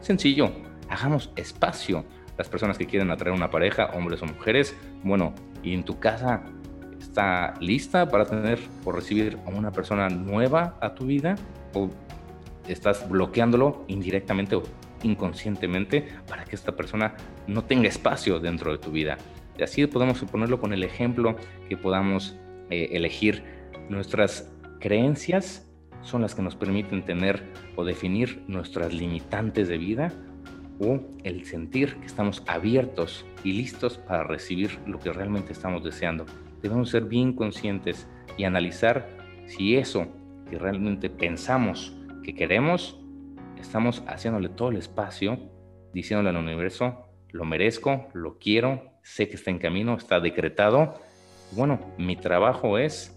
[0.00, 0.52] Sencillo,
[0.88, 2.02] hagamos espacio.
[2.38, 6.42] Las personas que quieren atraer una pareja, hombres o mujeres, bueno, y en tu casa
[6.98, 11.36] está lista para tener o recibir a una persona nueva a tu vida
[11.74, 11.90] o
[12.66, 14.56] estás bloqueándolo indirectamente
[15.04, 17.14] inconscientemente para que esta persona
[17.46, 19.18] no tenga espacio dentro de tu vida.
[19.56, 21.36] Y así podemos ponerlo con el ejemplo
[21.68, 22.36] que podamos
[22.70, 23.44] eh, elegir
[23.88, 25.70] nuestras creencias
[26.02, 27.42] son las que nos permiten tener
[27.76, 30.12] o definir nuestras limitantes de vida
[30.78, 36.26] o el sentir que estamos abiertos y listos para recibir lo que realmente estamos deseando.
[36.62, 39.08] Debemos ser bien conscientes y analizar
[39.46, 40.08] si eso
[40.50, 43.00] que realmente pensamos que queremos,
[43.60, 45.38] estamos haciéndole todo el espacio,
[45.92, 50.94] diciéndole al universo, lo merezco, lo quiero, sé que está en camino, está decretado.
[51.52, 53.16] Bueno, mi trabajo es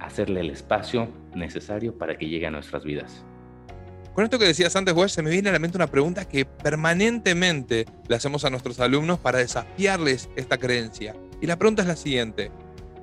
[0.00, 3.24] hacerle el espacio necesario para que llegue a nuestras vidas.
[4.14, 6.44] Con esto que decías antes, Wes, se me viene a la mente una pregunta que
[6.44, 11.14] permanentemente le hacemos a nuestros alumnos para desafiarles esta creencia.
[11.40, 12.50] Y la pregunta es la siguiente.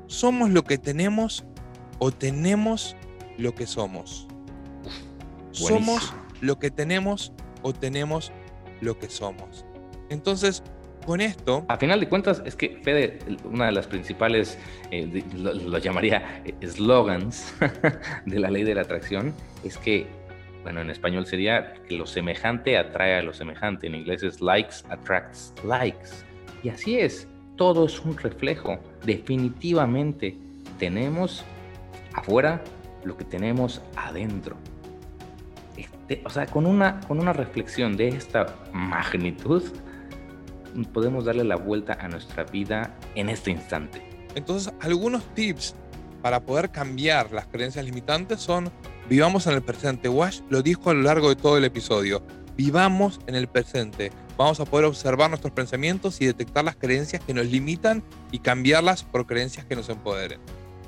[0.07, 1.45] ¿Somos lo que tenemos
[1.99, 2.97] o tenemos
[3.38, 4.27] lo que somos?
[5.51, 6.13] ¿Somos
[6.45, 8.31] lo que tenemos o tenemos
[8.81, 9.65] lo que somos?
[10.10, 10.63] Entonces,
[11.05, 11.65] con esto.
[11.67, 14.58] A final de cuentas, es que Fede, una de las principales,
[14.91, 17.53] eh, lo, llamaría eh, slogans
[18.25, 20.08] de la ley de la atracción, es que,
[20.63, 23.88] bueno, en español sería que lo semejante atrae a lo semejante.
[23.88, 26.10] En inglés es likes attracts likes.
[26.63, 28.79] Y así es, todo es un reflejo.
[29.05, 30.36] Definitivamente
[30.79, 31.43] tenemos
[32.13, 32.63] afuera
[33.03, 34.58] lo que tenemos adentro.
[36.07, 39.63] Este, o sea, con una, con una reflexión de esta magnitud,
[40.93, 44.07] podemos darle la vuelta a nuestra vida en este instante.
[44.35, 45.73] Entonces, algunos tips
[46.21, 48.69] para poder cambiar las creencias limitantes son
[49.09, 50.07] vivamos en el presente.
[50.07, 52.21] Wash lo dijo a lo largo de todo el episodio.
[52.55, 54.11] Vivamos en el presente.
[54.37, 59.03] Vamos a poder observar nuestros pensamientos y detectar las creencias que nos limitan y cambiarlas
[59.03, 60.39] por creencias que nos empoderen.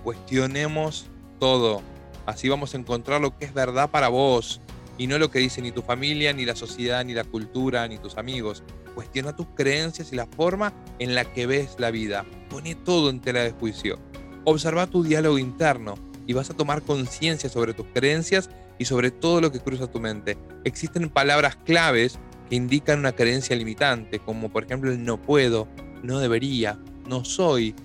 [0.03, 1.07] Cuestionemos
[1.39, 1.81] todo.
[2.25, 4.61] Así vamos a encontrar lo que es verdad para vos
[4.97, 7.97] y no lo que dice ni tu familia, ni la sociedad, ni la cultura, ni
[7.97, 8.63] tus amigos.
[8.95, 12.25] Cuestiona tus creencias y la forma en la que ves la vida.
[12.49, 13.99] Pone todo en tela de juicio.
[14.43, 19.41] Observa tu diálogo interno y vas a tomar conciencia sobre tus creencias y sobre todo
[19.41, 20.37] lo que cruza tu mente.
[20.63, 22.17] Existen palabras claves
[22.49, 25.67] que indican una creencia limitante, como por ejemplo el no puedo,
[26.03, 27.75] no debería, no soy,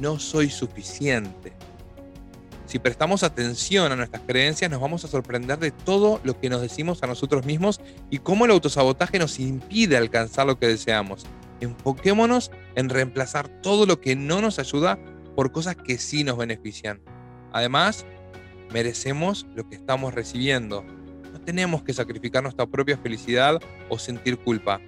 [0.00, 1.52] no soy suficiente.
[2.72, 6.62] Si prestamos atención a nuestras creencias, nos vamos a sorprender de todo lo que nos
[6.62, 11.26] decimos a nosotros mismos y cómo el autosabotaje nos impide alcanzar lo que deseamos.
[11.60, 14.98] Enfoquémonos en reemplazar todo lo que no nos ayuda
[15.36, 17.02] por cosas que sí nos benefician.
[17.52, 18.06] Además,
[18.72, 20.82] merecemos lo que estamos recibiendo.
[21.30, 24.80] No tenemos que sacrificar nuestra propia felicidad o sentir culpa.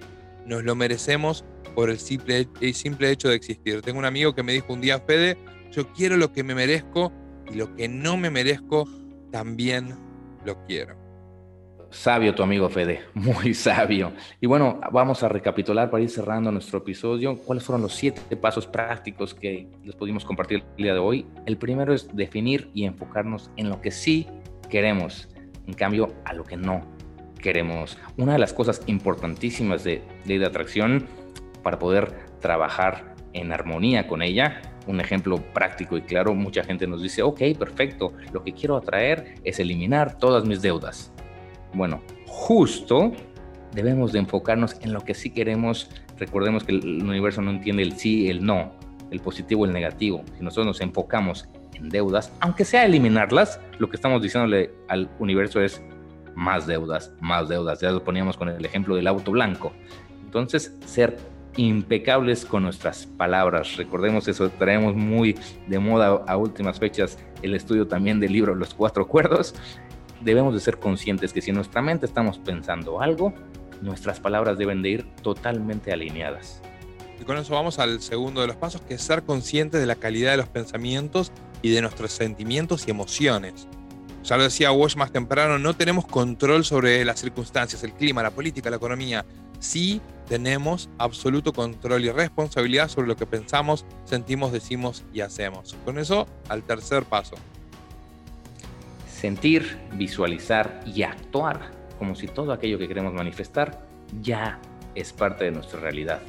[0.47, 1.45] Nos lo merecemos
[1.75, 3.83] por el simple, el simple hecho de existir.
[3.83, 5.37] Tengo un amigo que me dijo un día, Fede,
[5.71, 7.13] yo quiero lo que me merezco
[7.51, 8.87] y lo que no me merezco,
[9.31, 9.95] también
[10.45, 10.95] lo quiero.
[11.89, 14.11] Sabio tu amigo Fede, muy sabio.
[14.41, 17.37] Y bueno, vamos a recapitular para ir cerrando nuestro episodio.
[17.37, 21.25] ¿Cuáles fueron los siete pasos prácticos que les pudimos compartir el día de hoy?
[21.45, 24.27] El primero es definir y enfocarnos en lo que sí
[24.69, 25.29] queremos,
[25.67, 26.81] en cambio a lo que no
[27.41, 27.97] queremos.
[28.17, 31.07] Una de las cosas importantísimas de ley de atracción
[31.63, 37.01] para poder trabajar en armonía con ella un ejemplo práctico y claro, mucha gente nos
[37.01, 41.11] dice, ok, perfecto, lo que quiero atraer es eliminar todas mis deudas.
[41.73, 43.11] Bueno, justo
[43.73, 45.89] debemos de enfocarnos en lo que sí queremos.
[46.17, 48.73] Recordemos que el universo no entiende el sí, el no,
[49.11, 50.23] el positivo, el negativo.
[50.37, 55.61] Si nosotros nos enfocamos en deudas, aunque sea eliminarlas, lo que estamos diciéndole al universo
[55.61, 55.81] es
[56.35, 57.81] más deudas, más deudas.
[57.81, 59.73] Ya lo poníamos con el ejemplo del auto blanco.
[60.23, 61.17] Entonces, ser
[61.57, 63.77] impecables con nuestras palabras.
[63.77, 65.37] Recordemos eso, traemos muy
[65.67, 69.55] de moda a últimas fechas el estudio también del libro Los Cuatro Acuerdos.
[70.21, 73.33] Debemos de ser conscientes que si en nuestra mente estamos pensando algo,
[73.81, 76.61] nuestras palabras deben de ir totalmente alineadas.
[77.19, 79.95] Y con eso vamos al segundo de los pasos, que es ser conscientes de la
[79.95, 81.31] calidad de los pensamientos
[81.61, 83.67] y de nuestros sentimientos y emociones.
[84.23, 88.31] Ya lo decía Walsh más temprano, no tenemos control sobre las circunstancias, el clima, la
[88.31, 89.23] política, la economía.
[89.59, 95.75] Sí tenemos absoluto control y responsabilidad sobre lo que pensamos, sentimos, decimos y hacemos.
[95.85, 97.35] Con eso, al tercer paso.
[99.07, 103.81] Sentir, visualizar y actuar como si todo aquello que queremos manifestar
[104.21, 104.59] ya
[104.95, 106.21] es parte de nuestra realidad.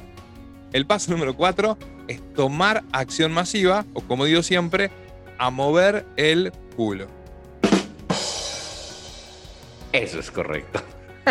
[0.73, 1.77] El paso número cuatro
[2.07, 4.91] es tomar acción masiva, o como digo siempre,
[5.37, 7.07] a mover el culo.
[9.91, 10.81] Eso es correcto.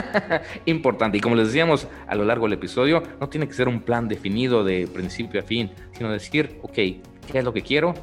[0.66, 1.18] Importante.
[1.18, 4.08] Y como les decíamos a lo largo del episodio, no tiene que ser un plan
[4.08, 7.00] definido de principio a fin, sino decir, ok, ¿qué
[7.34, 7.94] es lo que quiero?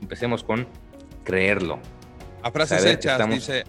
[0.00, 0.66] Empecemos con
[1.24, 1.78] creerlo.
[2.42, 3.64] A frases hechas dice,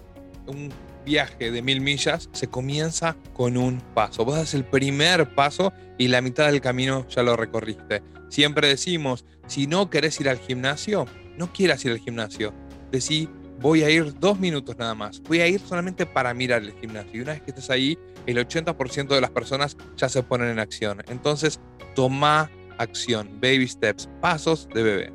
[0.46, 0.70] un
[1.04, 4.24] viaje de mil millas se comienza con un paso.
[4.24, 8.02] Vos das el primer paso y la mitad del camino ya lo recorriste.
[8.28, 11.06] Siempre decimos, si no querés ir al gimnasio,
[11.36, 12.54] no quieras ir al gimnasio.
[12.90, 13.28] Decí,
[13.62, 15.22] voy a ir dos minutos nada más.
[15.22, 17.20] Voy a ir solamente para mirar el gimnasio.
[17.20, 17.96] Y una vez que estés ahí,
[18.26, 21.02] el 80% de las personas ya se ponen en acción.
[21.08, 21.60] Entonces,
[21.94, 25.12] toma acción, baby steps, pasos de bebé.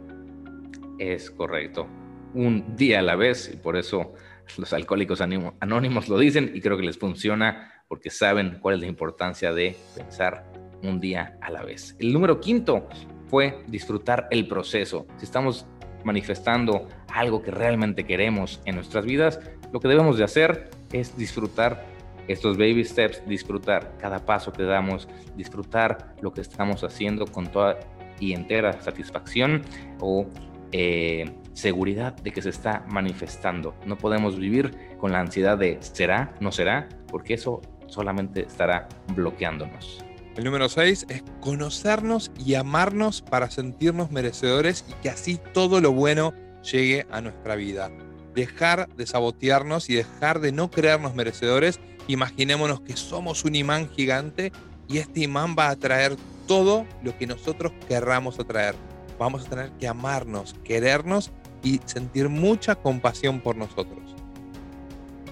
[0.98, 1.88] Es correcto.
[2.34, 4.14] Un día a la vez, y por eso
[4.58, 8.88] los alcohólicos anónimos lo dicen, y creo que les funciona porque saben cuál es la
[8.88, 10.50] importancia de pensar
[10.84, 11.96] un día a la vez.
[12.00, 12.88] El número quinto
[13.28, 15.06] fue disfrutar el proceso.
[15.18, 15.66] Si estamos
[16.08, 19.40] manifestando algo que realmente queremos en nuestras vidas,
[19.72, 21.86] lo que debemos de hacer es disfrutar
[22.28, 27.78] estos baby steps, disfrutar cada paso que damos, disfrutar lo que estamos haciendo con toda
[28.20, 29.62] y entera satisfacción
[30.00, 30.26] o
[30.72, 33.76] eh, seguridad de que se está manifestando.
[33.86, 40.07] No podemos vivir con la ansiedad de será, no será, porque eso solamente estará bloqueándonos.
[40.38, 45.92] El número 6 es conocernos y amarnos para sentirnos merecedores y que así todo lo
[45.92, 46.32] bueno
[46.62, 47.90] llegue a nuestra vida.
[48.36, 51.80] Dejar de sabotearnos y dejar de no creernos merecedores.
[52.08, 54.52] Imaginémonos que somos un imán gigante
[54.88, 56.16] y este imán va a atraer
[56.48, 58.76] todo lo que nosotros querramos atraer.
[59.18, 61.32] Vamos a tener que amarnos, querernos
[61.64, 64.04] y sentir mucha compasión por nosotros.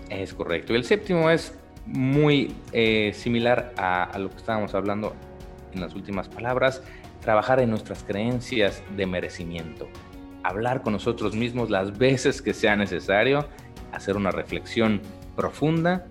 [0.09, 0.73] Es correcto.
[0.73, 1.53] El séptimo es
[1.85, 5.15] muy eh, similar a, lo que estábamos hablando
[5.73, 6.81] en las últimas palabras,
[7.21, 9.87] trabajar en nuestras creencias de merecimiento,
[10.43, 13.47] hablar con nosotros mismos las veces que sea necesario,
[13.91, 15.01] hacer una reflexión
[15.35, 16.07] profunda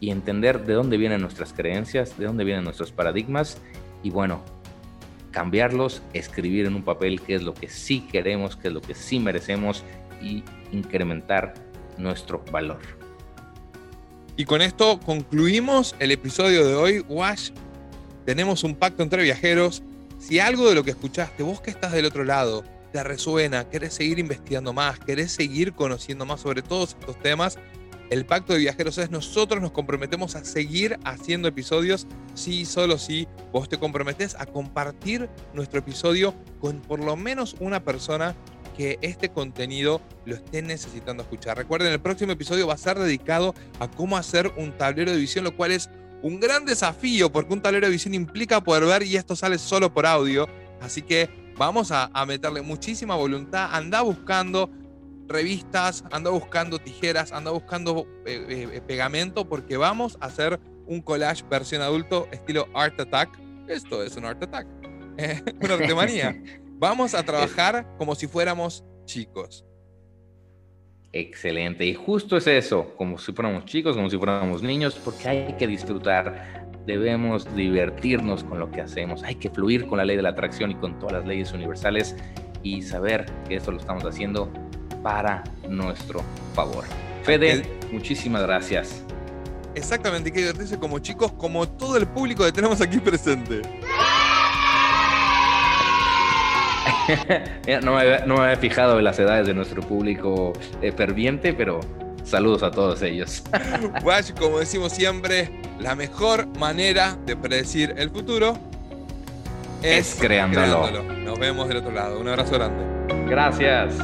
[0.00, 3.60] y entender de dónde vienen nuestras creencias, de dónde vienen nuestros paradigmas
[4.02, 4.42] y bueno,
[5.30, 8.94] cambiarlos, escribir en un papel qué es lo que sí queremos, qué es lo que
[8.94, 9.84] sí merecemos
[10.22, 11.54] y incrementar
[11.96, 12.97] nuestro valor.
[14.38, 17.04] Y con esto concluimos el episodio de hoy.
[17.08, 17.50] Wash,
[18.24, 19.82] tenemos un pacto entre viajeros.
[20.20, 22.62] Si algo de lo que escuchaste, vos que estás del otro lado,
[22.92, 27.58] te resuena, querés seguir investigando más, querés seguir conociendo más sobre todos estos temas,
[28.10, 33.28] el pacto de viajeros es nosotros nos comprometemos a seguir haciendo episodios si solo si
[33.52, 38.34] vos te comprometes a compartir nuestro episodio con por lo menos una persona
[38.78, 41.56] que este contenido lo estén necesitando escuchar.
[41.56, 45.42] Recuerden, el próximo episodio va a ser dedicado a cómo hacer un tablero de visión,
[45.42, 45.90] lo cual es
[46.22, 49.92] un gran desafío porque un tablero de visión implica poder ver y esto sale solo
[49.92, 50.48] por audio.
[50.80, 53.68] Así que vamos a, meterle muchísima voluntad.
[53.72, 54.70] Anda buscando
[55.26, 61.42] revistas, anda buscando tijeras, anda buscando eh, eh, pegamento porque vamos a hacer un collage
[61.50, 63.40] versión adulto estilo Art Attack.
[63.66, 64.68] Esto es un Art Attack.
[65.60, 66.40] una artemanía.
[66.78, 69.64] Vamos a trabajar como si fuéramos chicos.
[71.12, 71.84] Excelente.
[71.84, 75.66] Y justo es eso, como si fuéramos chicos, como si fuéramos niños, porque hay que
[75.66, 80.28] disfrutar, debemos divertirnos con lo que hacemos, hay que fluir con la ley de la
[80.28, 82.14] atracción y con todas las leyes universales
[82.62, 84.48] y saber que esto lo estamos haciendo
[85.02, 86.22] para nuestro
[86.54, 86.84] favor.
[87.24, 89.02] Fede, muchísimas gracias.
[89.74, 93.62] Exactamente, hay que divertirse como chicos, como todo el público que tenemos aquí presente.
[97.82, 100.52] no, me, había fijado en las edades de nuestro público
[100.82, 101.80] eh, ferviente, pero
[102.28, 103.42] Saludos a todos ellos.
[104.04, 105.50] Wash, como decimos siempre,
[105.80, 108.58] la mejor manera de predecir el futuro
[109.82, 110.82] es, creándolo.
[110.82, 111.14] creándolo.
[111.14, 112.20] Nos vemos del otro lado.
[112.20, 112.84] Un abrazo grande.
[113.30, 113.94] Gracias.